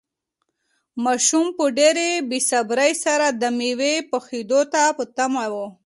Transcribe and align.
ماشوم 1.03 1.47
په 1.57 1.65
ډېرې 1.77 2.09
بې 2.29 2.39
صبري 2.49 2.93
سره 3.03 3.27
د 3.41 3.43
مېوې 3.57 3.95
پخېدو 4.11 4.61
ته 4.73 4.83
په 4.97 5.03
تمه 5.17 5.45
و. 5.53 5.55